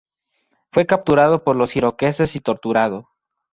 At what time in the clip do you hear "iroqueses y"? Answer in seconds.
1.75-2.39